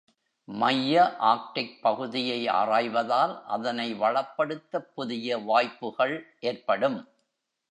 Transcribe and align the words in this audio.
மைய 0.47 0.93
ஆர்க்டிக் 1.19 1.81
பகுதியை 1.81 2.47
ஆராய்வதால், 2.47 3.43
அதனை 3.47 3.93
வளப்படுத்தப் 3.93 4.91
புதிய 4.95 5.37
வாய்ப்புகள் 5.37 6.15
ஏற்படும். 6.39 6.99